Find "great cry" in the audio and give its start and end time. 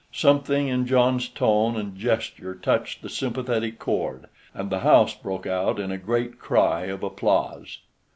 5.99-6.85